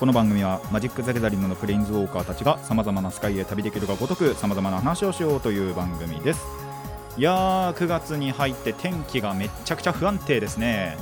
[0.00, 6.40] この番組はマジック・ザ・ギャザリングのプレインズウォーカーたちがさまざまなスカイへ旅できるがごとくさまざまな話をしようという番組です。
[7.18, 10.96] いやー9月に入って天気がめっちゃくちゃ不安定ですね。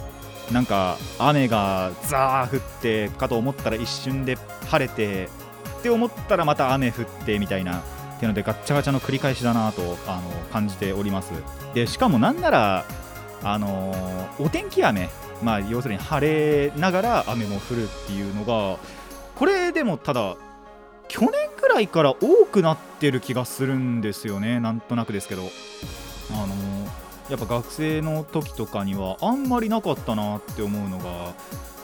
[0.51, 5.28] なんか雨がザー降ってかと思ったら一瞬で晴れて
[5.78, 7.83] って思ったらまた雨降ってみたいなっ
[8.19, 11.30] ていうのでガッチャガチャの繰り返しだなとあの感じております。
[11.73, 12.84] でしかもなんなら
[13.45, 15.09] あのーお天気雨、
[15.42, 18.78] まあ、要するに晴れながら雨も降るっていうのが
[19.34, 20.37] これでもただ
[21.09, 24.61] 去年くらいから多くなってる気がするんですよね。
[24.61, 25.42] なんとなくですけど。
[26.30, 26.55] あの
[27.30, 31.34] やっぱ学生の時とかにはあんまりなかったなって思うのが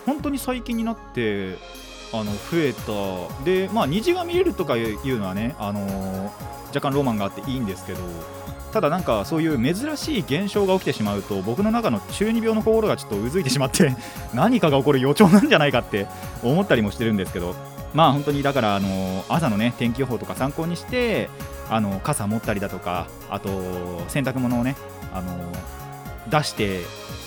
[0.07, 1.59] 本当に最近になって
[2.13, 3.45] あの増えた。
[3.45, 6.33] でまあ虹が見れるとかいうのはね、あの
[6.69, 8.01] 若干ロマンがあっていいんですけど
[8.75, 13.95] ただなんかそういう珍しい現象が起きてしまうと僕の中の中二病の心がちょっとうずいてしまって
[14.35, 16.09] 何かが起こる予兆なんじゃないかって
[16.43, 17.55] 思ったりもしてるんですけど
[17.95, 21.31] まあ本当にだからあの朝のね天気予報とか参考にして
[21.71, 23.49] あの傘持ったりだとかあと
[24.09, 24.75] 洗濯物をね
[25.15, 25.53] あの
[26.29, 26.81] 出して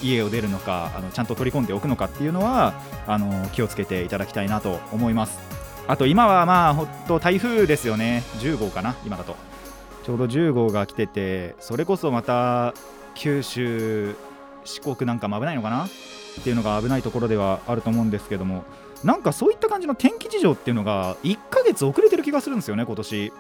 [0.03, 2.73] 家を出るのかあのちゃんと取り込んでおくのかっていうのは
[3.07, 5.39] あの気をつけていただきたいなと思います。
[5.87, 8.23] あと今はまあほんと台風ですよね。
[8.39, 9.46] 10号かな今だと。
[10.07, 12.73] ちょうど10号が来ててそれこそまた
[13.13, 14.15] 九州
[14.63, 15.89] 四国なんかも危ないのかなっ
[16.45, 18.63] ていうのが危ないところではあると思うんですけども
[19.03, 23.33] なんかそういった感じの天気事情っていうのが1ヶ月遅れてる気がするんですよね今年。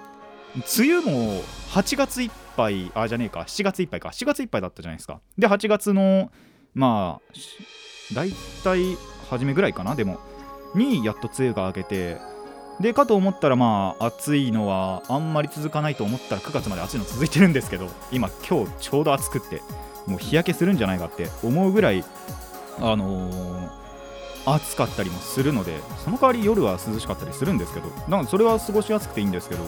[0.55, 5.21] 梅雨も8月いっぱいあじゃねえか7月いっぱいか7月いっぱいだったじゃないですか。
[5.37, 6.31] で8月の
[6.73, 8.29] まあ大
[8.63, 8.97] 体
[9.29, 10.19] 初めぐらいかなでも。
[10.75, 12.17] にやっと梅雨が明けて
[12.79, 19.61] でかと思ったらまあ暑いのはあんまり続かないと思ったら9月まで暑いの続いてるんですけど今今日ちょうど暑くって
[20.05, 22.03] もう日焼けするんじゃないかって思うぐらい
[22.79, 23.77] あのー
[24.49, 29.63] 暑かったりもするのでその代わり夜は涼しかったりするんですけどなんかそれは過ごしやすくていいんですけど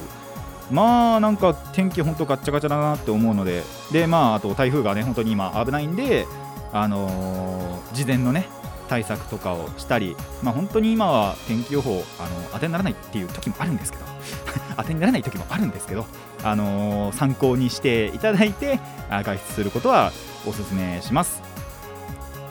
[0.71, 6.27] まあなんか天気ほんとガッチャガチャだなって思うのででまああと台風がね本当に今危ないんで
[6.71, 8.47] あのー事前のね
[8.89, 14.05] 対策とかをしたりまあ本当に今は天気予報あの当てにならないっていう時もあるんですけど
[14.77, 16.05] 当てにならない時もあるんですけど
[16.43, 18.79] あのー参考にしていただいて
[19.09, 20.11] あ外出することは
[20.45, 21.41] お勧めします。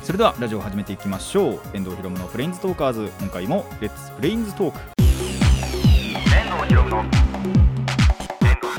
[0.02, 1.60] それではラジオを始めていきましょう。
[1.74, 3.10] 遠藤ひろむのプレインズトーカーズ。
[3.20, 6.96] 今回もレッツプレインズトーク遠藤ひろむの。
[6.98, 7.32] 遠藤ひ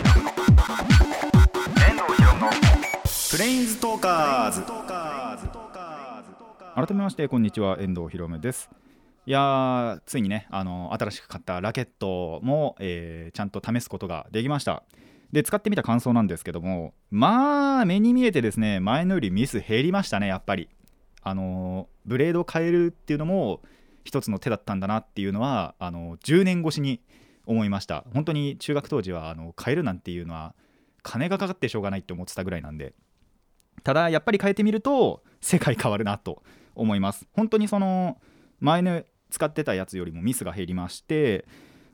[0.06, 0.60] ろむの。
[1.88, 2.50] 遠藤ひろむの
[3.32, 4.62] プレインズトーカーズ
[6.76, 7.78] 改めましてこんにちは。
[7.80, 8.70] 遠藤ひろむです。
[9.26, 14.84] いやーついにねあの新しく買ったラケットも、えーちゃんと試すことができました。
[15.32, 20.70] で使ってみた感想なんですけどもまあ目に見えてですね前のよりミス減りましたねやっぱり。
[21.22, 23.62] あのブレードを変えるっていうのも
[24.06, 27.02] 一つの手だったんだなっていうのはあの10年越しに
[27.46, 28.06] 思いました。
[28.14, 30.56] 本当に中学当時はあの変えるなんていうのは
[31.02, 32.94] 金がかかってしょうがないって思ってたぐらいなんで。
[33.84, 36.44] ただやっぱり変えてみると世界変わるなと
[36.80, 37.28] 思います。
[37.34, 38.20] 本当にその
[38.60, 41.46] 前の使ってたやつよりもミスが減りまして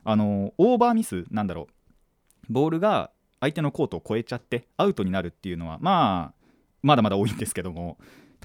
[0.04, 1.68] あのオーバーミスなんだろ
[2.48, 2.52] う。
[2.52, 3.10] ボールが
[3.40, 6.46] 相手のコートを越えちゃってアウトになるっていうのはまあ
[6.82, 7.98] まだまだ多いんですけども。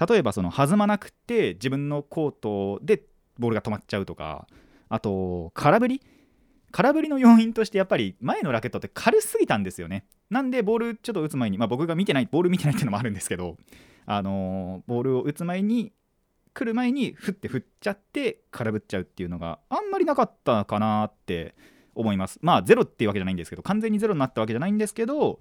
[0.08, 3.02] 例えばその弾まなくて自分のコートで
[3.38, 4.48] ボールが止まっちゃうとか
[4.88, 6.02] あと空振り？
[6.70, 10.06] 空振りの要因としてやっぱり前のラケットって軽すぎたんですよね。
[10.30, 13.58] なんでボールちょっと打つ前に、まあ、僕が見てないボール見てないっていうのもあるんですけど
[14.06, 15.92] あのボールを打つ前に
[16.54, 21.54] 来る前に振って振っちゃって空振っちゃうっていうのがあんまりなかったかなって
[21.94, 22.38] 思います。
[22.42, 25.40] まあゼロっていうわけじゃないんですけど完全にゼロになったわけじゃないんですけど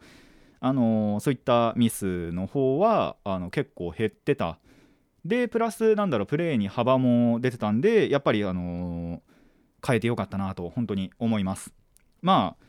[0.59, 4.59] あのーそういったミスの方はあの結構減ってた。
[5.23, 9.31] でプラスなんだろうプレーに幅も出てたんでやっぱりあのー
[9.85, 11.73] 変えてよかったなと本当に思います。
[12.21, 12.65] まあ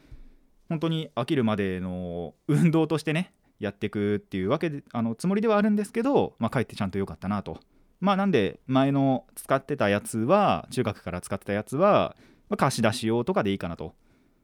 [0.68, 7.60] 本当に飽きるまでの運動としてねやっていくっていうわけであのつもりではあるんですけど、まあ、帰ってちゃんと良かったなと
[8.02, 12.16] まあなんで前の使ってたやつは中学から使ってたやつは、
[12.58, 13.94] 貸し出し用とかでいいかなと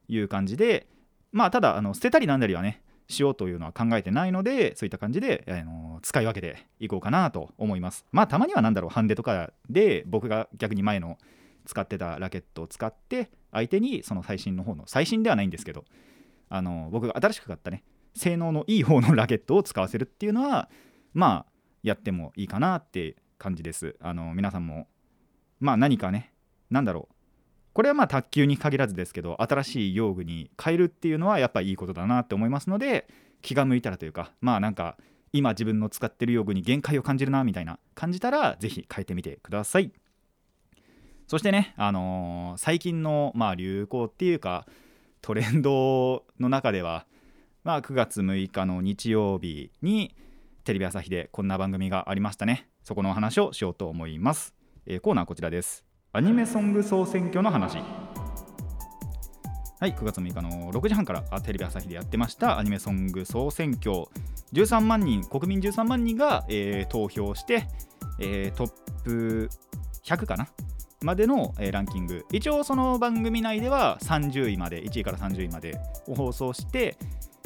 [0.09, 0.87] いう感じで
[1.33, 8.07] まあただあの捨てたりなんだりはねしようというのは考えてないのでそういった感じで、あの使い分けていこうかなと思います。
[8.13, 11.19] まあたまにはなんだろうハンデとかで僕が逆に前の
[11.67, 15.85] 使ってたラケットを使って相手にその最新の方の最新ではないんですけど
[16.49, 17.83] あの僕が新しく買ったね
[18.15, 20.71] 性能のいい方のラケットを使わせるっていうのは
[21.13, 21.47] まあ
[21.83, 23.97] やってもいいかなって感じです。
[24.01, 24.89] あの皆さんも
[25.61, 26.33] まあ何かね
[26.71, 27.15] 何だろう。
[27.73, 33.07] これはまあ卓球に限らずですけど新しい用具に変えるっていうのはやっぱいいことだなって思いますので
[33.41, 34.97] 気が向いたらというかまあなんか
[35.33, 39.93] 今自分の使ってる用具に限界を感じるなみたいな感じたらぜひ変えてみてください。
[41.27, 44.67] そしてね、あのー最近の、まあ、流行っていうか
[45.21, 47.07] トレンドの中では、
[47.65, 50.15] まあ、9月6日の日曜日に
[50.65, 52.68] テレビ朝日でこんな番組がありましたね。
[52.89, 54.55] そこの話をしようと思います、
[54.87, 55.85] えーコーナーこちらです。
[56.15, 57.77] アニメソング総選挙の話。
[57.77, 57.83] は
[59.83, 62.59] い9月6日の6時半からあテレビ朝日でやってました。
[62.59, 64.07] アニメソング総選挙。
[64.55, 67.67] 13万人国民13万人が、えー投票して、
[68.21, 68.73] えートッ
[69.05, 69.51] プ
[70.05, 70.49] 100かな？
[71.03, 72.25] までの、えーランキング。
[72.33, 76.97] 一応その番組内では30位まで1位から30位までを放送して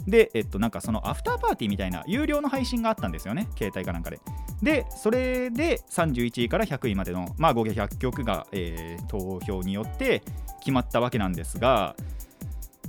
[0.07, 3.49] でえっとなんかそのアフターパーティーみたいな有料の配信があったんですよね。
[3.57, 4.21] 携帯かなんかで。
[4.63, 10.23] でそれで31位から100位までのまあ合計100曲が、えー投票によって
[10.61, 11.97] 決まったわけなんですが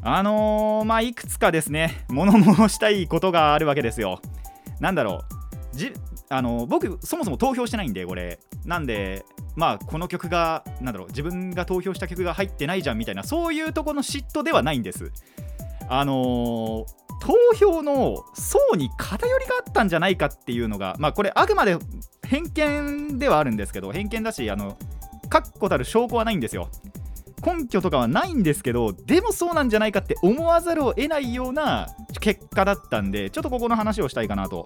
[0.03, 4.21] あのーまあいくつかですね物申したいことがあるわけですよ。
[4.79, 5.23] なんだろ
[5.73, 5.77] う。
[5.77, 5.93] じ
[6.29, 8.39] あの僕そもそも投票してないんでこれ。
[8.65, 9.25] なんで
[9.55, 15.11] まあこの曲がなんだろう自分が投票した曲が入ってないじゃんみたいなそういうとこの嫉妬ではないんです。
[15.89, 21.77] あのー投票の層に偏りがあったんじゃないかっていうのがまあこれあくまで
[22.25, 24.77] 偏見ではあるんですけど偏見だしあの
[25.29, 26.69] 確固たる証拠はないんですよ。
[27.45, 31.89] 根拠とかはないんですけどでもそうなんじゃないかって思わざるを得ないような
[32.21, 34.65] 結果だったんでちょっとここの話をしたいかなと。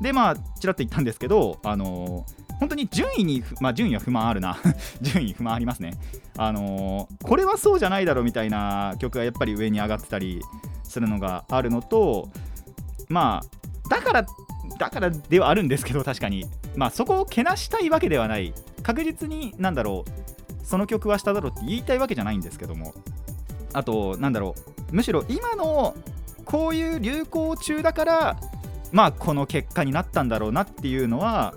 [0.00, 4.56] でまあちらっと言ったんですけどあのー本当に順位に、まあ、順位は不満あるな。
[5.02, 5.92] 順位不満ありますね。
[6.38, 10.40] あのーこれはそうじゃないだろうみたいな曲がやっぱり上に上がってたり
[10.86, 12.28] するのがあるのと
[13.08, 14.26] まあだから
[14.78, 16.46] だからではあるんですけど確かに。
[16.76, 18.52] まあそこをけなしたいわけではない。
[18.82, 22.92] 確実になんだろうその曲は下だろうって言いたいわけじゃないんですけども。
[23.72, 24.54] あとなんだろ
[24.92, 25.94] うむしろ今の
[26.44, 28.36] こういう流行中だから
[28.92, 31.54] まあこの結果になったんだろうなっていうのは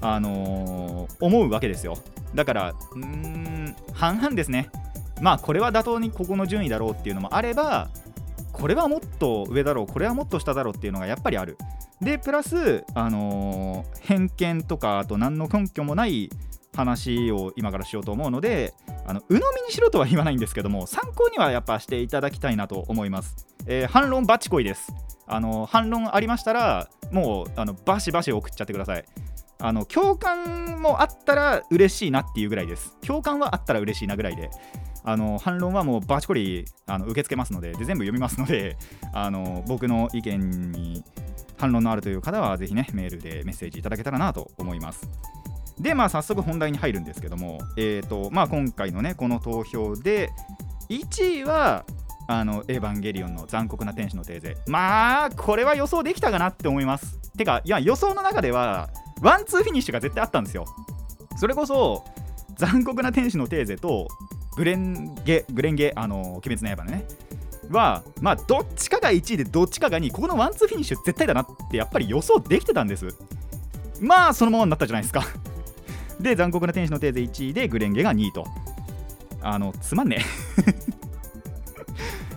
[0.00, 1.98] あのー思うわけですよ。
[2.34, 4.70] だからうん半々ですね。
[5.20, 7.88] まあこれは妥当にここの順位だろうっていうのもあれば
[8.52, 11.56] これはもっと上だろうこれはもっと下だろうっていうのがやっぱりある。
[12.00, 16.28] でプラス、あのー偏見とかあと何の根拠もない
[16.74, 18.74] 話を今からしようと思うので
[19.06, 24.92] あの鵜呑みにしろとは言わないんですけども参考にはやっぱしていただきたいなと思います、えー反論バチコイです。
[25.26, 29.04] あの反論ありましたらもうあのバシバシ送っちゃってください。
[29.64, 32.96] あの共感もあったら嬉しいなっていうぐらいです。
[33.00, 34.50] 共感はあったら嬉しいなぐらいで。
[35.04, 38.76] あの反論はもうバチコリあの受け付けますのでで全部読みますので
[39.12, 41.04] あの僕の意見に
[41.58, 45.08] 反論のあるという方はぜひねメールでメッセージいただけたらなと思います。
[45.78, 50.30] でまあ早速本題に入るんですけどもえーとまあ今回のねこの投票で
[50.88, 51.84] 1位は
[52.28, 54.56] あのエヴァンゲリオンの残酷な天使のテーゼ。
[54.66, 57.18] まあこれは予想できたかなって思います。
[57.36, 58.90] てかいや予想の中では
[59.20, 60.64] ワンツーフィニッシュが絶対あったんですよ。
[61.36, 62.04] それこそ
[62.56, 64.08] 残酷な天使のテーゼと
[64.56, 67.04] 紅蓮華紅蓮華あの鬼滅の刃のね。
[67.70, 73.06] はまあどっちかが1位でどっちかが2位ここのワンツーフィニッシュ絶対だなってやっぱり予想できてたんです。
[74.00, 75.24] まあそのままになったじゃないですか。
[76.20, 78.46] で残酷な天使のテーゼ1位で紅蓮華が2位と。
[79.44, 80.24] あのつまんねえ。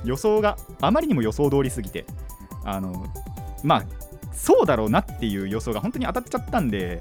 [0.05, 2.05] 予想があまりにも予想通りすぎて。
[2.63, 3.05] あの
[3.63, 3.83] まあ
[4.33, 6.99] そうだろうなっていう予想が本当に当たっちゃったんで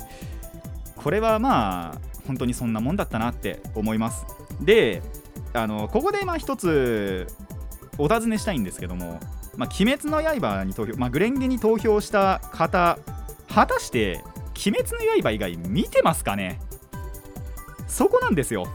[0.97, 4.25] これはまあ本当にそんなもんだったなって思います。
[4.61, 5.03] で
[5.53, 7.27] あのここでまあ一つ
[7.99, 9.21] お尋ねしたいんですけども
[9.57, 12.99] 「まあ、鬼滅の刃」に投票、まあ、グレンゲに投票した方
[13.53, 14.23] 果たして
[14.67, 16.61] 「鬼滅の刃」以外見てますかね？
[17.87, 18.67] そこなんですよ。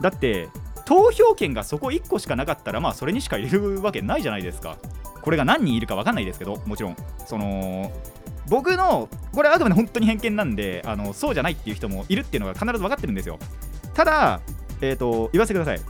[0.00, 0.48] だって
[0.84, 4.78] 投票権がそこ1個しかなかったらまあそれにしか入れるわけないじゃないですか。
[5.20, 6.96] これが何人いるか分かんないですけどもちろん。
[7.26, 7.92] その
[8.48, 13.38] 僕のこれあくまで本当に偏見なんであのそうじゃないっていう人もいるっていうのが必ず分かってるんですよ。
[13.92, 14.40] ただ
[14.80, 15.80] えっ、と言わせてください。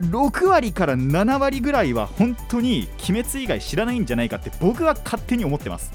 [0.00, 5.92] 6割から7割ぐらいは本当に鬼滅以外知らないんじゃないかって僕は勝手に思ってます。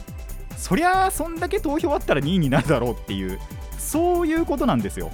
[0.58, 3.40] そりゃあそんだけ投票あったら2位になるだろうっていう
[3.78, 5.12] そういうことなんですよ。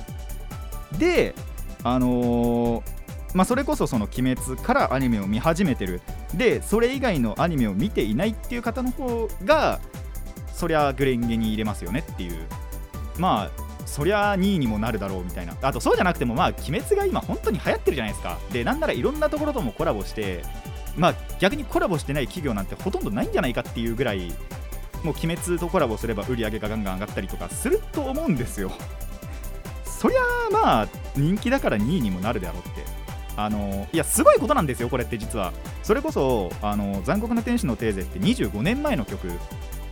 [0.98, 1.36] で
[1.84, 3.00] あのー
[3.34, 6.02] まあ、それこそその「鬼滅」からアニメを見始めてる。
[6.34, 9.80] でそれ以外のアニメを見ていないっていう方の方が
[10.54, 12.38] そりゃグレンゲに入れますよねっていう。
[13.18, 15.58] まあそりゃ2位にもなるだろうみたいな。
[15.62, 18.38] あとそうじゃなくてもまあ鬼滅が今本当に流行ってるじゃないですか。
[18.52, 20.44] でなんならいろんなところともコラボして
[20.96, 24.32] まあ逆にコラボしてない企業なんてほとんどないんじゃないかっていうぐらい
[25.04, 28.72] もう鬼滅とコラボすれば売り上げがガンガン上がったりとかすると思うんですよ。
[29.84, 33.00] そりゃあまあ人気だから2位にもなるであろうって。
[33.38, 35.54] あのいやすごいことなんですよこれって実は。
[35.82, 39.32] それこそあの残酷な天使のテーゼって25年前の曲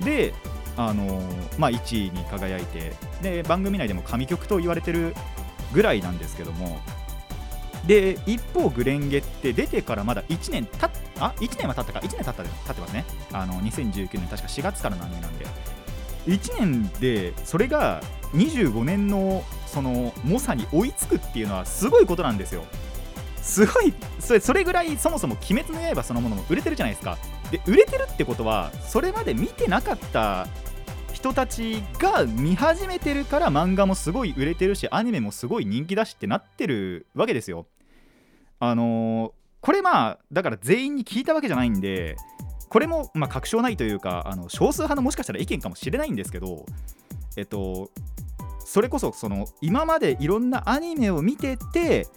[0.02, 0.34] で
[0.78, 1.22] あの
[1.58, 5.16] まあ、1位に輝いてで番組内でも神曲と言われてる
[5.74, 6.80] ぐらいなんですけども
[7.88, 13.06] で一方グレンゲって出てからまだ1年たっあ1年は経ったか1年経った経ってますね。
[13.32, 15.46] あの2019年確か4月からのアニメなんで。
[16.28, 18.02] 1年でそれが
[18.34, 22.66] 25年のその猛者に追いつくっていうのはすごいことなんですよ。
[23.42, 27.18] すごいそれそれぐらいそもそも「鬼滅の刃」そのものも売れてるじゃないですか。
[27.52, 30.48] で売れてるってことはそれまで見てなかった
[31.14, 37.66] 人たちが見始めてるから漫画もすごい売れてるしアニメもすごい人気だしってなってるわけですよ。
[38.60, 42.16] あのーこれまあだから全員に聞いたわけじゃないんで
[42.70, 46.66] これもまあ確証ないというかあの少数派のもしかしたら意見かもしれないんですけど
[47.36, 47.90] えっと
[48.60, 52.08] それこそその今までいろんなアニメを見てて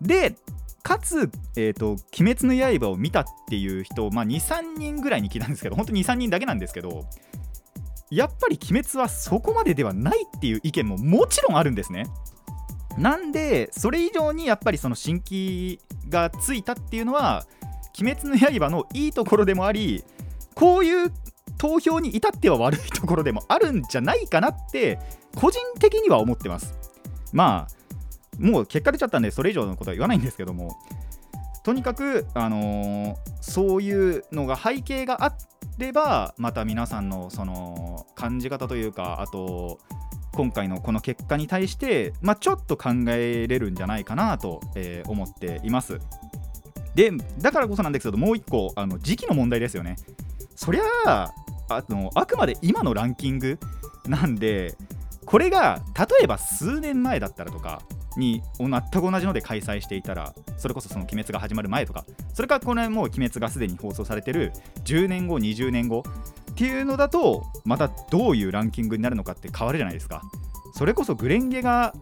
[0.00, 0.36] で
[0.84, 7.06] かつ、えーと「鬼滅の刃」を見たっていう人、まあ、23人ぐらいに聞いたんですけど本当に23人だけなんですけど
[8.10, 12.06] やっぱり「鬼滅」はそこまでではないっていう意見ももちろんあるんですね。
[12.98, 17.44] なんでそれ以上にやっぱりその新規がついたっていうのは
[17.98, 20.04] 「鬼滅の刃」のいいところでもあり
[20.54, 21.12] こういう
[21.56, 24.98] 投票に至っては悪いところでもあるんじゃないかなって
[25.34, 26.74] 個人的には思ってます
[27.32, 27.83] まあ
[28.38, 30.76] もう結果出ちゃったんでそれ以上のことは言わないんですけども
[31.64, 35.36] とにかく、あのーそういうのが背景があ
[35.76, 39.78] ればまた皆さんのその感じ方というかあと
[40.32, 46.00] 今回のこの結果に対して、まあ、ちょっと考えれるんじゃないかなと、えー思っています。
[46.94, 49.96] でだからこそなんですけどもう一個あの時期の問題ですよね。
[50.56, 51.32] そりゃあ
[51.68, 53.58] あのあくまで今のランキング
[54.06, 54.74] なんで
[55.24, 57.82] これが例えば数年前だったらとか
[58.18, 64.52] に全く同じので開催していたらそれこそその鬼滅が始まる前とかそれからこれもう鬼滅がすでに放送されてる
[64.84, 66.04] 10年後20年後
[66.50, 70.22] っていうのだとまたどういうランキングになるのかって変わるじゃないですか。
[70.74, 71.94] それこそグレンゲが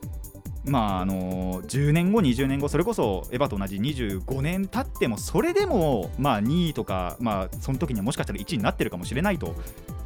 [0.64, 9.54] まああの10年後20年後それこそエヴァと同じ25年経ってもそれでもまあ2位とかまあその時にはもしかしたら1位になってるかもしれないと。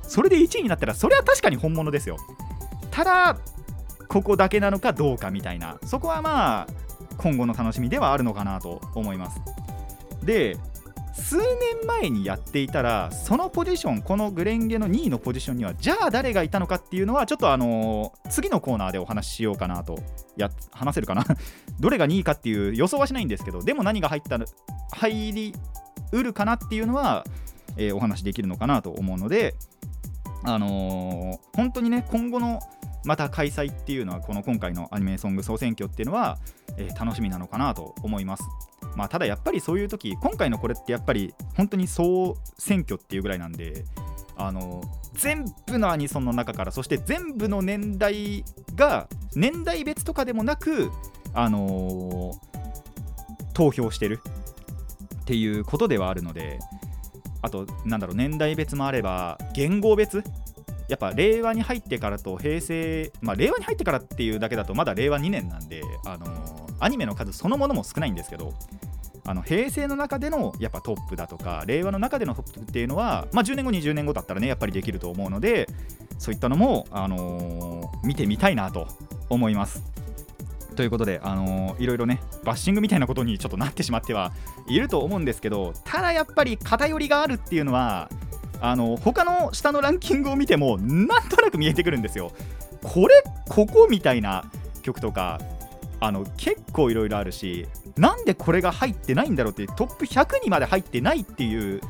[0.03, 2.17] それで1位になったらそれは確かに本物ですよ。
[2.91, 3.37] ただ
[4.09, 5.79] ここだけなのかどうかみたいな。
[5.85, 6.67] そこはまあ
[7.19, 9.41] 今後の楽しみではあるのかなと思います。
[10.25, 10.57] で
[11.15, 11.47] 数年
[11.87, 19.99] 前にやっていたらそのポジションこのグレンゲの2位のポジションにはじゃあ誰がいたのかっていうのはちょっとあの次のコーナーでお話ししようかなと
[20.37, 21.25] や話せるかな。
[21.81, 24.39] どれが2位かっていう予想はしないんですけどでも何が入った
[24.93, 25.55] 入り
[26.13, 27.25] うるかなっていうのは、
[27.77, 29.55] えーお話できるのかなと思うので
[30.45, 32.61] あのー本当にね今後の
[33.07, 36.39] また開催っていうのはこの今回のアニメソング総選挙っていうのは、
[36.77, 38.43] えー楽しみなのかなと思います。
[38.97, 43.85] まあ、ただやっぱりそういう時今回のこれってやっぱり本当に総選挙っていうぐらいなんで
[44.37, 44.83] あの
[45.15, 48.45] 全部のアニソンの中からそして全部の年代
[48.75, 50.91] が年代別とかでもなく
[51.35, 52.57] あのー
[53.53, 54.21] 投票してる
[55.23, 56.59] っていうことではあるので
[57.41, 60.23] あとなんだろう年代別もあれば言語別
[60.89, 66.27] やっぱ令和に入ってからと平成まあ令和に入ってからっていうだけだとまだ令和2年なんであの
[66.79, 68.55] アニメの数そのものも少ないんですけど
[69.25, 75.69] あの平成の中でのやっぱトップだとか令和の中でのトップっていうのは、まあ、10年後20年後だったらねやっぱりできると思うので
[76.19, 78.87] そういったのも、あのー見てみたいなと
[79.29, 79.83] 思います。
[80.77, 84.33] ということで、あのーいろいろねバッシングみたいなことにちょっとなってしまっては
[84.69, 88.09] いると思うんですけどただやっぱり偏りがあるっていうのは
[88.61, 92.33] あの他の下のランキングを見てもなんとなく見えてくるんですよ。
[92.83, 94.45] これここみたいな
[94.83, 95.41] 曲とか
[96.01, 101.81] あの結構いろいろあるしなんでこれが入ってないんだろうってトップ100にまで入ってないっていう、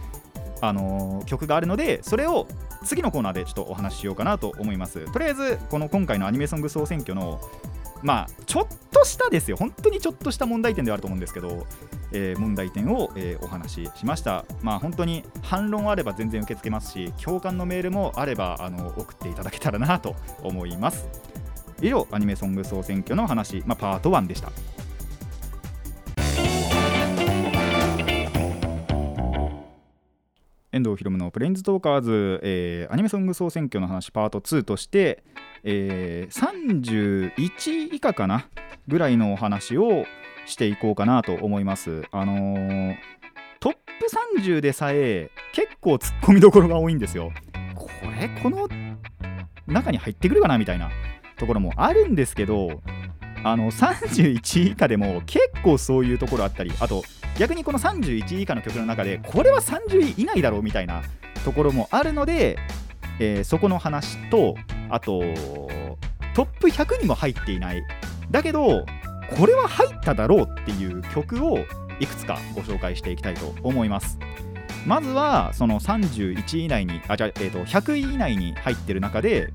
[0.61, 2.47] あのー曲があるのでそれを
[2.85, 7.41] 次のコーナーでちょっとお話ししようかなと思いますとりあえずこの今回のアニメソング総選挙の
[8.03, 9.57] まあちょっとしたですよ。
[9.57, 11.67] 本当にちょっとした問題点ではあると思うんですけど、
[12.13, 14.45] えー問題点を、えーお話ししました。
[14.63, 21.07] まあ本当に反論あれば全然受け付けますし共感のメールもあればあの送っていただけたらなと思います。
[21.83, 24.51] 以上アニメソング総選挙の話、まあ、パート1でした。
[30.73, 35.25] 遠藤ひろむのプレインズトーカーズ、えーアニメソング総選挙の話パート2として、
[35.69, 38.47] えー31以下かな
[38.89, 40.05] ぐらいのお話を
[40.47, 42.05] していこうかなと思います。
[42.13, 42.95] あのー
[43.59, 43.81] トップ
[44.45, 47.33] 30でさえ結構ツッコミどころが多いんですよ
[47.75, 47.89] こ
[48.21, 48.69] れこの
[49.67, 50.91] 中に入ってくるかなみたいな
[51.39, 52.83] ところもあるんですけど
[53.43, 57.03] あの31以下でも結構そういうところあったりあと
[57.39, 61.03] 逆にこの31以下の曲の中でこれは30位以内だろうみたいな
[61.45, 62.59] ところもあるので、
[63.19, 64.55] えーそこの話と
[64.91, 65.21] あと
[66.35, 67.83] トップ100にも入っていない。
[68.31, 68.85] だけど
[69.37, 71.59] これは入っただろうっていう曲を
[71.99, 74.19] いくつかご紹介していきたいと思います。
[74.87, 79.49] まずはその31位以内にあじゃあ、えー、と100位以内に入ってる中で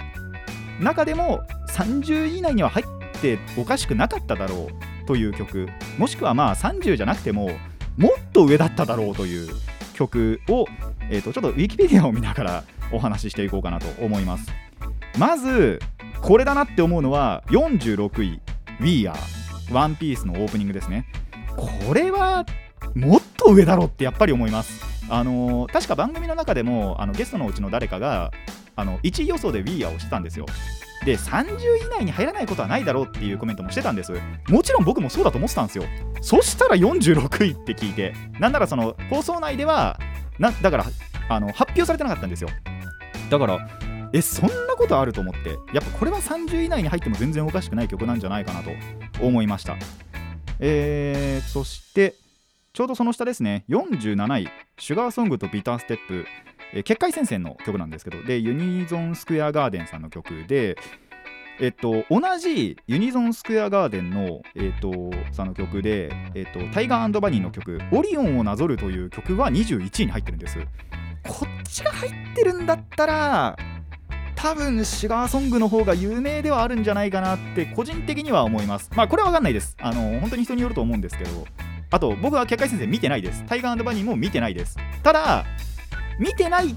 [0.82, 4.68] 中でも30位以内には入っておかしくなかっただろ
[5.04, 5.70] うという曲。
[5.98, 7.50] もしくはまあ30じゃなくても
[7.98, 9.50] もっと上だっただろうという
[9.94, 10.66] 曲を、
[11.10, 14.52] えー、とちょっとウィキペディアを見ながらお話ししていこうかなと思います。
[15.18, 15.80] まず
[16.22, 18.42] これだなって思うのは46位
[18.80, 19.14] 「We Are」
[19.72, 21.06] ワンピースのオープニングですね。
[21.56, 22.46] これは
[22.96, 24.84] もっと上だろうってやっぱり思います。
[25.10, 28.32] あのー確か番組の中でもあのゲストのうちの誰かが
[28.76, 30.46] あの1位予想で We Are をしてたんですよ。
[31.06, 34.14] で30位以内に入らないことはないだろうっていうコメントもしてたんです。
[34.50, 35.84] もちろん僕もそうだと思ってたんですよ。
[36.22, 40.00] そしたら46位って聞いてなんならその放送内では
[40.38, 40.86] なだから
[41.30, 42.50] あの発表されてなかったんですよ。
[43.30, 43.68] だから
[44.14, 45.52] えそんなことあると思って。
[45.74, 48.72] やっぱこれは30以内に入っても全然おかしくない曲なんじゃないかなと
[49.22, 49.78] 思いました。
[50.60, 52.16] えー、そして
[52.74, 53.66] ちょうどその下ですね。
[53.70, 56.26] 47位「シュガーソングとビターステップ」
[56.74, 60.78] えー結界戦線の曲なんですけどでユニゾンスクエアガーデンさんの曲で
[61.60, 70.58] えっと、同じユニゾンスクエアガーデンの、えっと、さの曲で、えっと、タイガーバニーの曲「オリオンをなぞる」という曲は21位に入ってるんです。
[71.24, 73.56] こっちが入ってるんだったら
[74.42, 78.90] 多分シガーソングの方が有名ではあるんじゃないかなって個人的には思います。
[78.96, 79.78] まあこれは分かんないです。
[79.80, 81.46] あの本当に人によると思うんですけど。
[81.92, 83.44] あと僕は結界先生見てないです。
[83.46, 84.78] タイガーバニーも見てないです。
[85.04, 85.46] ただ
[86.18, 86.76] 見てないっ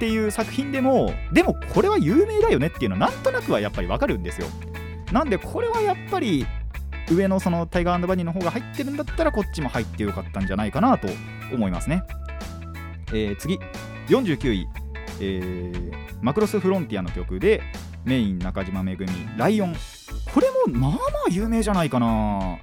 [0.00, 4.48] ていう作品でもでもこれは有名だよねっていうのはなんとなくはやっぱり分かるんですよ。
[5.12, 6.46] なんでこれはやっぱり
[7.08, 11.08] 上のそのタイガーバニーの方が入ってるんだったらこっちも入ってよかったんじゃないかなと
[11.52, 12.02] 思いますね、
[13.08, 13.58] えー次。
[14.08, 14.66] 49位、
[15.20, 17.62] えーマクロスフロンティアの曲で
[18.04, 19.74] メイン中島めぐみライオン。
[20.34, 22.58] これもまあまあ有名じゃないかな。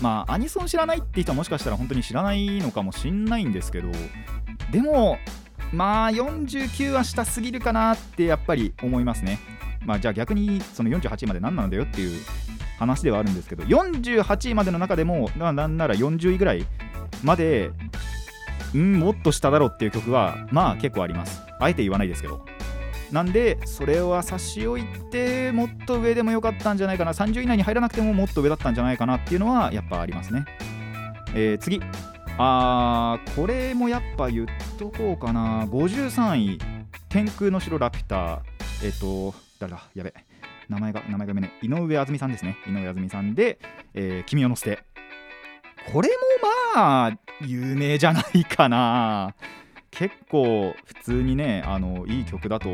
[0.00, 3.88] まあアニソン知らないって人はもしかしたら本当に知らないのかもしんないんですけど
[4.70, 5.18] でも
[5.72, 9.38] まあ49は下すぎるかなってやっぱり思いますね。
[9.84, 12.20] まあじゃあ逆にその48位まで何なんだよっていう
[12.78, 16.66] 話ではあるんですけど48位までの中でもななんなら40位ぐらい
[17.22, 17.70] まで
[18.74, 21.45] んもっと下だろうっていう曲はまあ結構あります。
[21.58, 22.44] あえて言わないですけど。
[23.12, 27.12] なんでそれは差し置いてもっと上でもよかったんじゃないかな。
[27.12, 30.44] 30以内に入らなくてももっと上だったんじゃないかなっていうのはやっぱありますね、
[31.34, 31.80] えー次。
[32.38, 34.46] あーこれもやっぱ言っ
[34.78, 35.66] とこうかな。
[35.66, 36.58] 53位
[37.08, 38.42] 天空の城ラピュタ。
[38.84, 40.12] えっ、と誰だやべ。
[40.68, 42.58] 名前が名前がめね井上あずみさんですね。
[42.66, 43.58] 井上あずみさんで、
[43.94, 44.82] えー君を乗せて。
[45.92, 46.14] これも
[46.74, 49.34] まあ有名じゃないかな。
[49.90, 52.68] 結構普通にねあのいい曲だと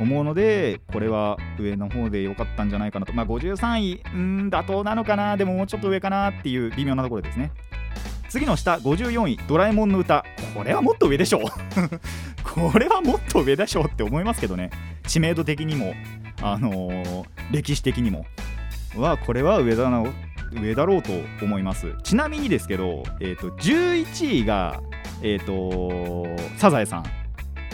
[0.00, 3.12] 思うのでこれは上の方で良かったんじゃないかなと。
[3.12, 7.52] まあ53位うん妥当なのかなでももうちょっと上かなっていう微妙なところですね。
[8.28, 11.40] 次の下54位「ドラえもんの歌」これはもっと上でしょ
[12.44, 14.70] これはもっと上でしょって思いますけどね。
[15.06, 15.94] 知名度的にも
[16.42, 18.26] あのー歴史的にも。
[18.96, 20.02] はこれは上だな
[20.52, 21.94] 上だろうと思います。
[22.02, 24.80] ちなみにですけど、えー、と11位が、
[25.22, 26.26] えー、と
[26.56, 27.04] サザエさん。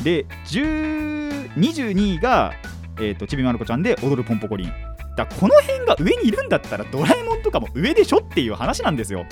[0.02, 2.52] で10 22位が、
[2.98, 4.72] えー、とちびまる子ちゃんで踊るポンポコリン。
[5.16, 9.26] だこの辺が上にいるんだったらドラえもんとかも上でしょっていう話なんですよ。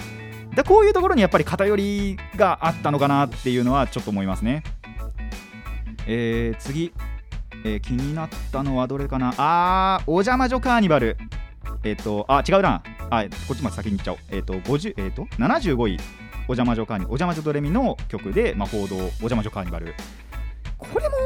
[0.55, 4.63] だこういうところにやっぱり偏りがあったのかなっていうのはちょっと思いますね。
[6.07, 6.93] えー、次、
[7.65, 9.35] えー気になったのはどれかな。
[9.37, 11.17] あーお邪魔女カーニバル。
[11.85, 12.83] えっ、とあ違うな。
[13.11, 14.19] あこっちまで先に行っちゃおう。
[14.31, 16.22] えっ、と50えっ、と75位。
[16.49, 19.95] お邪魔女カーニお邪魔女ドレミの曲で魔法堂お邪魔女カーニバル。
[20.79, 21.17] これも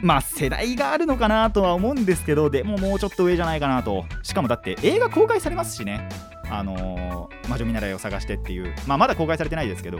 [0.00, 4.04] まあ世代があるのかなとは思うんですけどでももうちょっと上じゃないかなと。
[4.22, 6.08] しかもだって映画公開されますしね。
[6.50, 8.74] あのー魔女見習いを探してっていう。
[8.86, 9.98] まあまだ公開されてないですけど。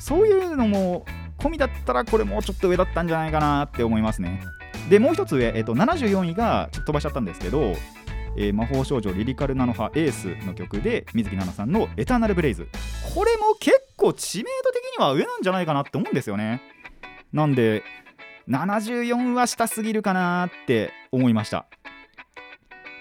[0.00, 1.06] そういうのも
[1.38, 4.42] 込みだったらこれもうちょっと上だったんじゃないかなって思いますね。
[4.90, 7.74] でもう一つ上、えっと74位がちょっと飛ばしちゃったんですけど、
[8.36, 12.68] えー魔法少女リリカルナノハエースの曲で水木奈々さんの「エターナルブレイズ」
[13.14, 16.60] これも結構知名度的には上なんじゃないかなって思うんですよね。
[17.32, 17.82] なんで
[18.48, 21.66] 74は下すぎるかなって思いました。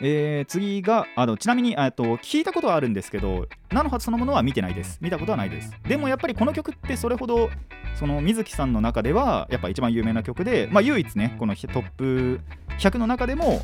[0.01, 4.97] えー次があのちなみにあと聞いたことはあるんですけど菜の葉そのものは見てないです。
[5.01, 5.71] 見たことはないです。
[5.87, 7.49] でもやっぱりこの曲ってそれほど
[7.95, 12.41] その水木さんの中ではやっぱ一番有名な曲で、まあ、唯一ねこのトップ
[12.79, 13.61] 100の中でも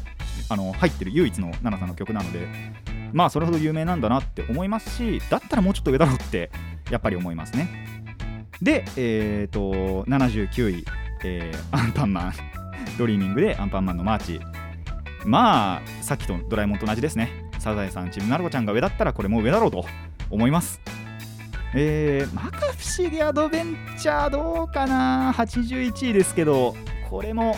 [0.50, 2.48] あの入ってる唯一の奈々さんの曲なので
[3.14, 6.52] まあそれほど有名なんだなって思いますしだったらもうちょっと上だろうって
[6.90, 7.70] やっぱり思いますね。
[8.62, 10.86] でえっ、と79位、
[11.24, 12.34] えーアンパンマン。
[12.98, 14.40] ドリーミングでアンパンマンのマーチ。
[15.26, 17.50] まあさっきとドラえもんと同じですね。
[17.60, 19.86] サザエさんちびまる子ちゃんが上だったらこれも上だろうと
[20.30, 20.82] 思います。
[21.76, 25.34] えー、摩訶不思議アドベンチャーどうかな。
[25.34, 26.76] 81位ですけど
[27.10, 27.56] これも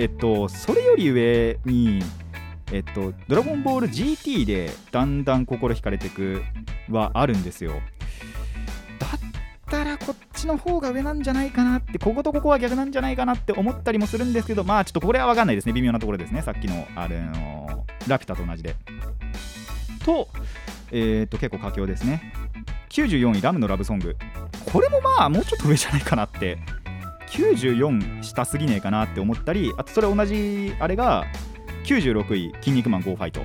[0.00, 2.02] えっとそれより上に
[2.72, 6.42] えっとドラゴンボール GT でだんだん心惹かれていく
[6.88, 7.72] はあるんですよ。
[8.98, 9.10] だっ
[9.70, 15.74] たらこっちの方が上なんじゃないかなってこことここは逆なんじゃないかなって思ったりもするんですけどまあちょっとこれは分かんないですね。
[15.74, 16.40] 微妙なところですね。
[16.40, 18.76] さっきのあのラピュタと同じで。
[20.06, 20.28] と
[20.92, 22.32] えっと結構佳境ですね。
[22.88, 24.16] 94位ラムのラブソング。
[24.72, 26.56] これもまあもうちょっと上じゃないかなって
[27.30, 31.24] 94下すぎねえかなって思ったりあとそれ同じあれが
[31.84, 33.42] 96位「筋肉マン GO ファイト」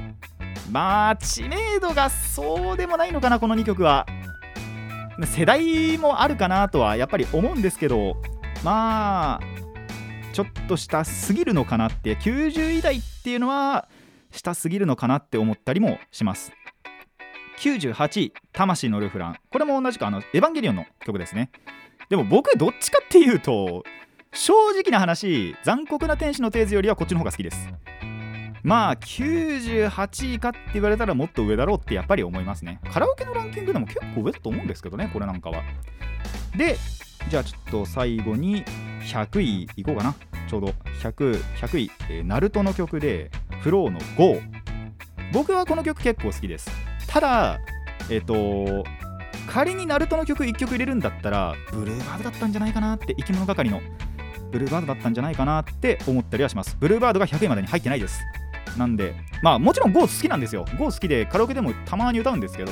[0.71, 4.06] まあ知名度がそうでもないのかなこの2曲は。
[5.24, 8.17] 世代もあるかなとはやっぱり思うんですけど
[8.65, 9.39] まあ
[10.34, 13.88] ちょっと下すぎるのかなって90位台っていうのは
[14.32, 16.52] 下すぎるのかなって思ったりもします。
[17.60, 21.52] 98位「魂のルフラン」これも同じくあのエヴァンゲリオンの曲ですね。
[22.10, 23.84] でも僕どっちかっていうと
[24.34, 27.70] 正直な話残酷な天使のテーズよりはこっちの方が好きです。
[28.63, 32.82] まあ98位かって言われたらもっと上だろうってやっぱり思いますね。
[32.91, 35.62] カラオケのランキングでも結構上だと思うんですけどねこれなんかは。
[36.58, 36.76] で
[37.30, 38.65] じゃあちょっと最後に
[39.02, 40.15] 100位いこうかな。
[40.48, 40.74] ちょうど。
[41.02, 43.30] 100, 100位、えーナルトの曲で
[43.62, 44.41] フローの GO
[45.32, 46.70] 僕はこの曲結構好きです。
[47.08, 47.60] ただ
[48.10, 48.84] えっ、と
[49.47, 53.81] 仮にナルトの曲1曲入れるんだったらブルーバードだったんじゃないかなって生き物係の
[54.51, 56.77] ブルーバードだったんじゃないかなって思ったりはします。
[56.79, 58.21] ブルーバードが100位までに入ってないです。
[58.77, 60.65] なんでまあもちろん GO 好きなんですよ。
[60.77, 62.71] GO 好きでカラオケでもたまに歌うんですけど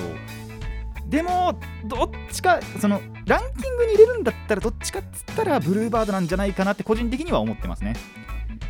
[1.08, 7.96] でもどっちかそのランキングに入れるんだったらどっちかっつったらブルーバードなんじゃないかなって個人的には思ってますね。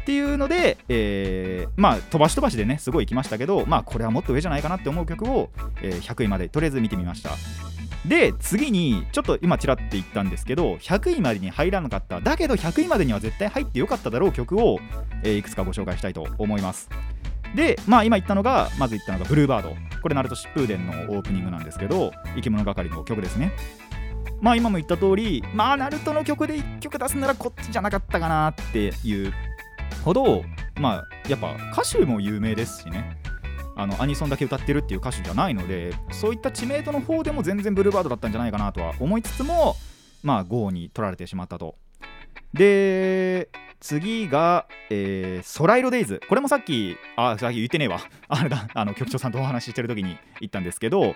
[0.01, 5.49] っていうので、えーまあ飛ばし飛ばしでねすごい来ましたけどまあこれはもっと上じゃないかなって思う曲を、
[5.81, 7.31] えー100位までとりあえず見てみました。
[8.05, 12.19] で次にちょっと今ちらって言ったんですけど100位までに入らなかった。
[12.19, 14.79] だけど100位までには絶対入ってよかっただろう曲を、
[15.23, 16.89] えーいくつかご紹介したいと思います。
[17.55, 19.75] でまあ今言ったのがまず言ったのがブルーバード。
[20.01, 23.53] これナルト疾風伝のオープニングなんですけど生き物係の曲ですね。
[24.41, 29.33] まあ今も言った通りまあナルトの曲で1曲出すならこっちじゃなかったかなっていう
[30.03, 30.43] ほど
[30.79, 33.17] まあやっぱ歌手も有名ですしね。
[33.75, 39.75] あのアニソンだけ歌ってるっていう歌手じゃないのでそういった知名度の方でも全然ブルーバードだったんじゃないかなとは思いつつも
[40.21, 41.75] まあ GO に取られてしまったと。
[42.53, 46.21] で次が、えー、ソライロデイズ。
[46.29, 47.99] これもさっきあさっき言ってねえわ。
[48.29, 51.15] あれだあの局長さんとお話ししてる時に言ったんですけど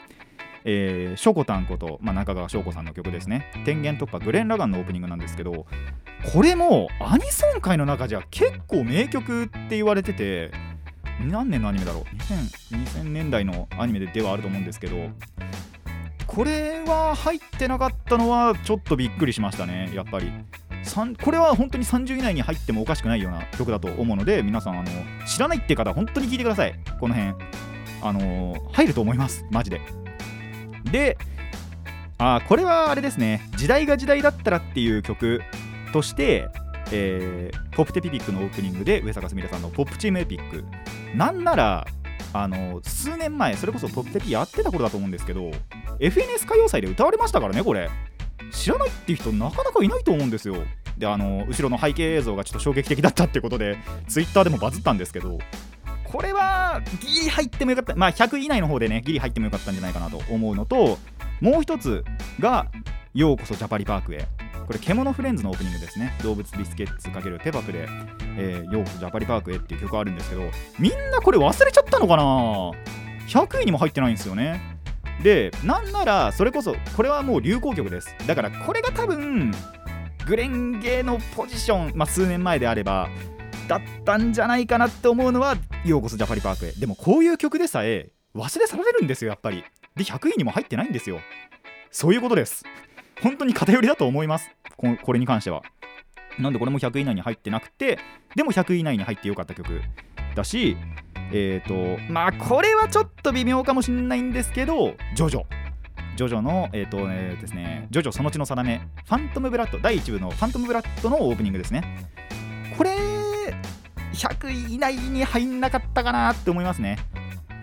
[0.70, 5.66] えー、ショコタンこと、まあ、中川翔子さんの曲ですね「天元突破グレン・ラガン」のオープニングなんですけど
[6.34, 10.52] これもアニソン界の中じゃ結構名曲って言われてて
[11.20, 15.10] 何年のアニメだろう？2000, 2000年代のアニメではあると思うんですけど
[16.26, 20.32] これは入ってなかったのはちょっとびっくりしましたねやっぱり。
[21.22, 24.90] これは本当に30以内に入ってもおかしくないような曲だと思うので皆さんあの
[25.28, 26.80] 知らないって方本当に聞いてください。
[27.00, 27.36] この辺。
[28.02, 29.46] あの入ると思います。
[29.52, 29.82] マジで。
[30.92, 31.18] で
[32.20, 33.42] あこれはあれですね。
[33.58, 35.42] 時代が時代だったらっていう曲
[35.92, 36.48] として、
[36.92, 40.64] えーポップテピピックのオープニングで上坂すみれさんのポップチームエピック。
[41.16, 41.88] なんなら
[42.34, 45.52] あの数年前それこそポップテピやってた頃だと思うんですけど
[46.00, 47.90] FNS 歌謡祭で歌われましたからねこれ。
[48.52, 50.56] 知らないっていう人なかなかいないと思うんですよ。
[50.98, 55.38] であの後ろの背景映像がちょっと衝撃的だったってことで Twitter でもバズったんですけど
[56.04, 57.96] これはギリ入ってもよかった。
[57.96, 60.98] まあ100以内の方でねギリ入ってもよかったんじゃないかなと思うのと
[61.40, 62.04] もう一つ
[62.40, 62.68] が
[63.14, 64.28] 「ようこそジャパリパークへ」
[64.68, 66.14] これ獣フレンズのオープニングですね。
[66.22, 67.88] 動物ビスケッツ×テパプで、
[68.38, 70.42] えーようこそジャパリパークへっていう曲あるんですけど
[70.78, 72.24] みんなこれ忘れちゃったのかな
[73.30, 74.78] ？100位にも入ってないんですよね。
[75.24, 78.14] でなんならそれこそこれはもう流行曲です。
[78.28, 79.54] だからこれが多分
[80.26, 83.08] グレンゲのポジション、まあ、数年前であれば
[83.70, 86.72] だったんじゃないかなって思うのはようこそジャパリパークへ。
[86.74, 89.64] でもこういう曲でさえ忘れ去られるんですよやっぱり。
[89.96, 91.22] で100位にも入ってないんですよ。
[91.90, 92.66] そういうことです。
[93.22, 94.52] 本当に偏りだと思います。
[94.78, 95.64] これに関しては。
[96.40, 97.98] なんでこれも100位以内に入ってなくて
[98.36, 99.82] でも100位以内に入ってよかった曲
[100.36, 100.78] だし
[101.34, 101.74] えっ、と
[102.12, 105.44] まあこれはちょっと微妙かもしれないんですけどジョジョ。
[106.16, 108.82] ジョジョのえっ、とねですねジョジョその血の定め。
[109.06, 111.84] ファントムブラッド第1部のファントムブラッドのオープニングですね。
[112.78, 112.96] これ
[114.14, 116.98] 100位以内に入んなかったかなって思いますね。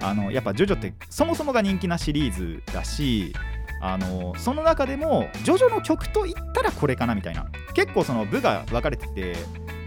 [0.02, 3.34] あのやっぱジョジョってそもそもが人気なシリーズだし
[3.80, 7.46] あのその中でもジョジョの曲といったらこれかなみたいな。
[7.74, 9.34] 結構その部が分かれてて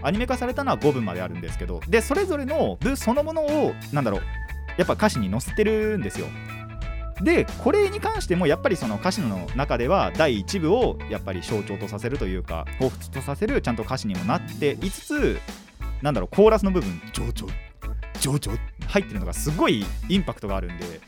[0.02, 4.20] アニメ化されたのは5部まであるんですけどでそれぞれの部そのものをなんだろう
[4.76, 6.26] やっぱ歌詞に載せてるんですよ。
[7.20, 15.40] でこれに関してもやっぱりその歌詞の中では第1部をやっぱり象徴とさせるというか彷彿とさせるちゃんと歌詞にもなっていつつ
[16.00, 17.48] なんだろうコーラスの部分「ジョジョ
[18.20, 21.00] ジョジョ」入ってるのがすごいインパクトがあるんで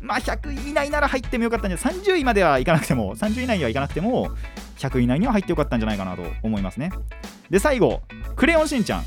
[0.00, 4.30] まあ100位以内なら入ってもよかったんじゃ30位まではいかなくても30位以内にはいかなくても
[4.78, 6.90] 100位以内には入ってよかったんじゃないかなと思いますね。
[7.50, 8.02] で最後
[8.36, 9.04] 「クレヨンしんちゃん」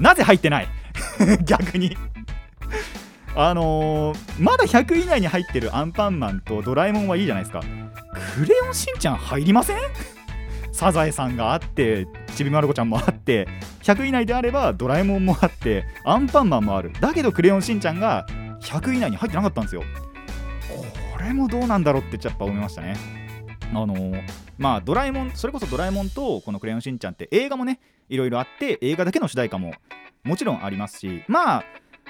[0.00, 0.68] なぜ入ってない？
[1.44, 1.96] 逆に。
[3.36, 7.60] あのーまだ100位以内に入ってるアンパンマンとドラえもんはいいじゃないですか。
[8.34, 9.78] クレヨンしんちゃん入りません？
[10.72, 13.48] サザエさんがあってちびまる子ちゃんもあって
[13.82, 16.92] 100位以内であればドラえもんもあってアンパンマンもある。
[17.00, 18.26] だけどクレヨンしんちゃんが
[18.62, 19.82] 100位以内に入ってなかったんですよ。
[21.18, 22.96] これもどうなんだろうってやっぱ思いましたね。
[23.70, 24.22] あのー
[24.56, 29.74] まあドラえもんそれこそドラえもんとこのクレヨンしんちゃんって映画もねいろいろあって映画だけの主題歌も
[30.24, 31.64] もちろんありますしまあ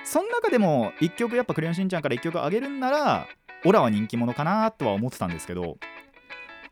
[0.04, 3.26] その中でも1曲やっぱクレヨンしんちゃんから1曲あげるんなら
[3.64, 5.76] オラは人気者かなとは思ってたんですけど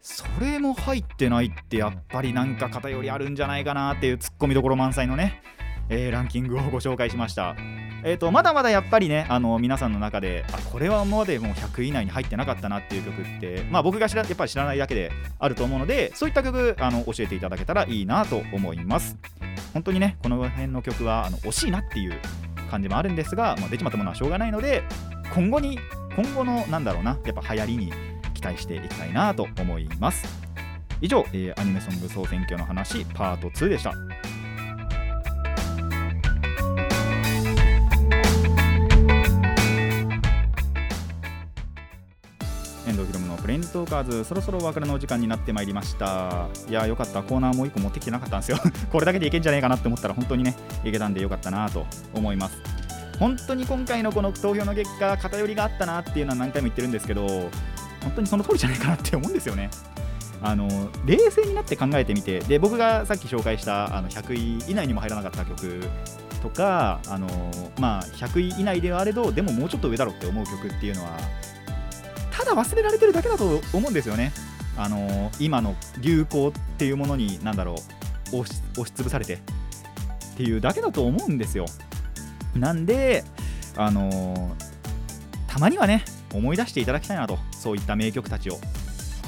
[0.01, 5.42] それも入ってないってやっぱりなんか偏りあるんじゃないかなっていうツッコミどころ満載のね、
[5.88, 7.57] えーランキングをご紹介しました。
[8.05, 19.16] えー、とまだまだやっぱりねあの皆さんの中であこれは今までもう100位以内に入ってなかったなっていう曲って、まあ、僕が知らやっぱり知らないだけであると思うのでそういった曲あの教えていただけたらいいなと思います。
[19.72, 22.12] 本当にねこの辺の曲はあの惜しいなっていう
[22.70, 24.85] 感じもあるんですが、まあ、出ちまったものはしょうがないので
[25.35, 25.79] 今後に
[26.14, 27.92] 今後のなんだろうなやっぱ流行りに
[28.35, 30.25] 期待していきたいなと思います。
[31.01, 33.92] 以上、えーアニメソング総選挙の話パート2でした。
[43.47, 46.49] フレンズトーカーズそろそろお別れのお時間になってまいりました。
[46.69, 47.23] いやーよかった。
[47.23, 48.59] コーナーもう一個持ってきてなかったんですよ。
[48.91, 52.57] これだけでいけんじゃねえかなって思ったら本当にねいけたんでよかったなと思います。
[53.21, 57.25] 本当に今回のこの投票の結果偏りがあったなっていうのは何回も言ってるんですけど
[58.03, 59.71] 本当にその通りじゃないかなって思うんですよね。
[60.43, 65.89] あの冷静になって考えてみてで僕がさっき紹介したあの100位以内にも入らなかった曲
[66.43, 67.29] とかあの、
[67.79, 71.11] まあ、100位以内ではあれどでももうちょっと上だろって思う曲っていうのは
[72.47, 74.33] だ忘れられてるだけだと思うんですよね。
[74.79, 77.77] あの今の流行っていうものになんだろ
[78.33, 79.35] う押し押しつぶされて。
[79.35, 79.39] っ
[80.37, 81.65] ていうだけだと思うんですよ。
[82.55, 83.25] なんで
[83.75, 84.55] あの
[85.47, 86.05] たまにはね
[86.35, 87.39] 思い出していただきたいなと。
[87.53, 88.59] そういった名曲たちを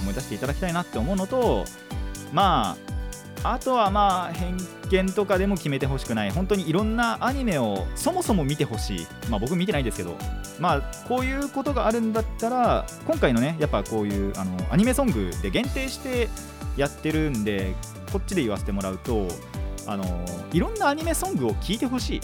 [0.03, 1.65] 思い出していただきたいなって思うのと
[2.33, 2.98] まあ
[3.45, 4.57] あとはまあ偏
[4.91, 6.31] 見とかでも決めてほしくない。
[6.31, 9.07] 本当にいろんなアニメをそもそも見てほしい。
[9.31, 10.17] まあ僕見てないですけど。
[10.59, 16.29] まあこういうことがあるんだったら今回のねやっぱこういうあのアニメソングで限定して
[16.77, 17.75] やってるんで
[18.13, 19.29] こっちで言わせてもらうと
[19.87, 20.05] あの
[20.53, 22.21] いろんなアニメソングを聴いてほしい。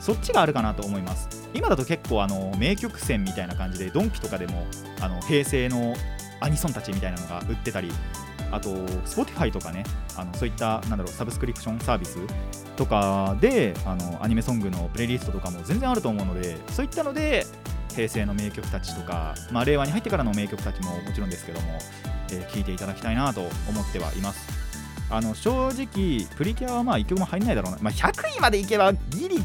[0.00, 1.28] そっちがあるかなと思います。
[1.54, 4.66] 今だと結構あの名曲線みたいな感じでドンキとかでも
[5.00, 5.94] あの平成の
[6.40, 7.92] アニソンたちみたいなのが売ってたり
[8.52, 8.70] あと
[9.04, 9.82] Spotify とかね
[10.16, 12.18] あのそういったなんだろうサブスクリプションサービス
[12.76, 17.46] とかであのアニメソングのプレイリストとかも全然あると思うのでそういったので
[17.94, 21.78] 平成の名曲たちとか、まあ、令和に入ってからの名曲たちももちろんですけども、
[22.30, 24.62] えー聴いていただきたいなと思ってはいます。
[25.10, 29.44] あの正直プリキュアはまあ1曲も入んないだろうな、まあ、100位までいけばギリ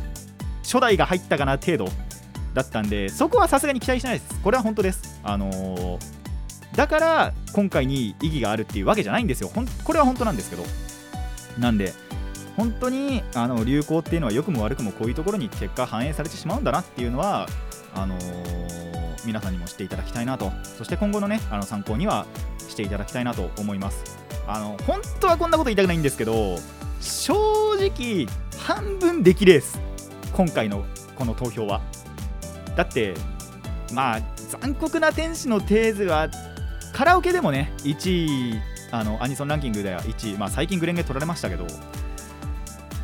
[0.64, 1.90] 初代が入ったかな程度
[2.54, 4.40] だったんでそこはさすがに期待しないです。
[4.42, 5.20] これは本当です。
[5.24, 6.17] あのー
[6.78, 9.50] だから今回に意義があるっていうわけじゃないんですよ。
[9.54, 10.64] ほんこれは本当なんですけど。
[11.58, 11.92] なんで
[12.56, 17.48] 本当にあの流行っていうのは良くも悪くもこういうところに結果反映されてしまうんだなっていうのは
[17.96, 18.88] あのー
[19.26, 20.52] 皆さんにも知っていただきたいなと。
[20.64, 22.28] そして今後のねあの参考には
[22.70, 24.04] していただきたいなと思います。
[24.48, 26.58] あの本当はこんなこと言いたくないんですけど
[27.02, 27.34] 正
[27.74, 28.28] 直
[28.60, 29.80] 半分出来レース。
[30.32, 30.86] 今回の
[31.16, 31.82] この投票は。
[32.76, 33.16] だって
[33.94, 34.22] まあ
[34.62, 36.30] 残酷な天使のテーズは
[36.98, 41.68] カラオケでもね1位あのアニソンランキングでは1位、まあ、最近グレンゲ取られましたけど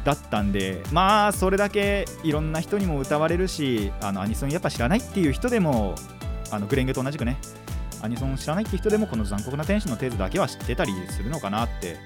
[0.03, 5.93] だったんでまあそれだけいろんな人にも歌われるしあのアニソンやっぱ知らないっていう人でも
[6.49, 7.37] あのグレンゲと同じくね
[8.01, 11.97] アニソン知らないって人でもこの残酷な天使のテーズだけは知ってたりするのかなって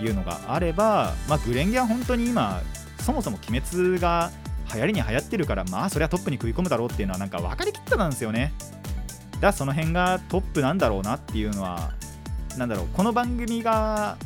[0.00, 2.62] いうのがあれば、まあ、グレンゲは本当に今
[3.00, 4.30] そもそも鬼滅が
[4.72, 8.54] 流行りに流行ってるからまあそれはトップに食い込むだろうっていうのはなんか分かりきったなんですよね。
[9.44, 11.92] だその辺がトップなんだろうなっていうのは
[12.56, 14.16] なんだろうこの番組が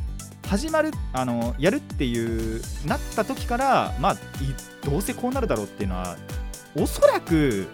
[0.46, 4.16] 始まるあのやるっていうなった時からまあ
[4.85, 6.16] どうせこうなるだろうっていうのは
[6.76, 7.66] おそらく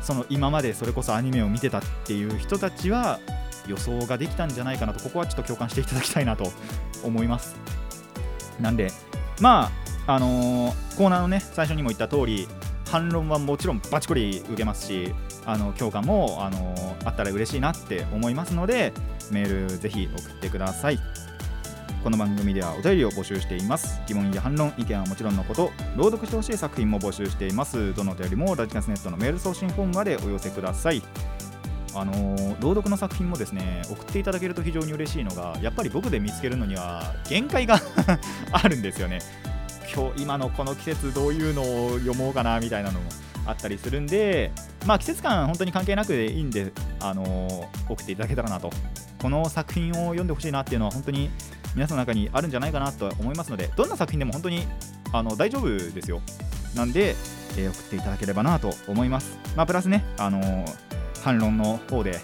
[0.00, 3.20] その今までそれこそアニメを見てたっていう人たちは
[3.68, 6.50] 予想ができたんじゃないかなとここはちょっと共感していただきたいなと
[7.04, 7.56] 思います。
[8.58, 8.90] なんで
[9.38, 9.70] ま
[10.06, 12.48] ああのーコーナーのね最初にも言った通り
[12.90, 15.14] 反論はもちろんバチコリ受けますし
[15.50, 18.92] あの共感も、あのあったら嬉しいなって思いますので
[19.32, 20.98] メールぜひ送ってください。
[22.04, 24.00] この番組ではお便りを募集しています。
[24.06, 27.92] 疑問や反論意見はもちろんのこと朗読してほしい作品も募集しています。
[27.94, 31.02] どのお便りもラジカスネットのメール送信フォームまでお寄せください。
[31.94, 37.80] あのー朗読の作品もですね送っていただけると非常に嬉しいのがやっぱり僕で見つけるのには限界が
[38.52, 39.18] あるんですよね。
[39.92, 43.10] 今日今のこの季節どういうのを読もうかなみたいなのも。
[43.50, 44.52] あったりするんで
[44.86, 48.70] まあ季節感本当に関係なくでいいんで、あの送っていただけたらなと。
[49.20, 51.28] この作品を読んでほしいなっていうのは本当に
[51.74, 54.66] 皆さんの中にあるんじゃないかなと思いますのでどんな作品でも本当に
[55.12, 56.20] あの大丈夫ですよ。
[56.74, 57.10] なんで、
[57.56, 59.38] えー送っていただければなと思います。
[59.56, 60.64] まあプラスねあの
[61.22, 62.18] 反論の方で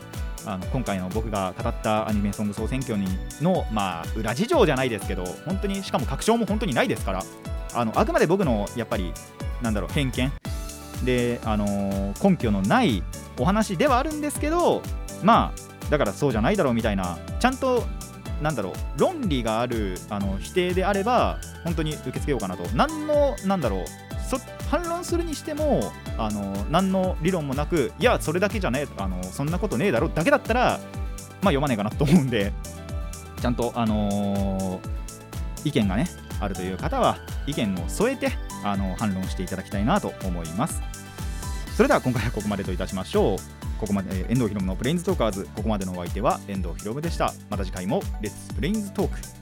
[0.47, 3.07] あの今回の僕が語ったアニメソング総選挙に
[3.43, 7.23] の、まあ、裏事情じゃないですけど本当にしかも確証も本当にないですから
[7.75, 9.13] あのあくまで僕のやっぱり
[9.61, 10.33] なんだろう偏見
[11.07, 13.03] で、あのー根拠のない
[13.39, 14.83] お話ではあるんですけど
[15.23, 17.85] まあだからそうじゃないだろうみたいなちゃんと
[18.43, 22.65] なんだろう論理があるあの否定であれば本当に受け付けようかなと。
[22.75, 23.85] 何のなんだろう
[24.69, 30.81] 反論するにしてもあの何の理論もなくいやそれだけじゃねえあのそんなことねえだろだけだったら
[31.41, 32.53] まあ読まねえかなと思うんで
[33.41, 34.97] ちゃんとあのー
[35.65, 36.09] 意見がね
[36.41, 38.33] あるという方は意見を添えて
[38.65, 40.81] あの反論していただきたいなと思います。
[41.77, 43.39] それでは今回はここまでといたしましょう。
[43.79, 45.47] ここまで、えー遠藤ひろむのプレインズトーカーズ。
[45.55, 47.35] ここまでのお相手は遠藤ひろむでした。
[47.51, 49.36] また次回もレッツプレインズトーク。